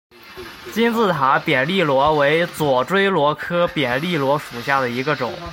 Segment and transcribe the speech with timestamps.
[0.73, 5.31] 金字塔扁粒螺为左锥螺科扁粒螺属下的一个种。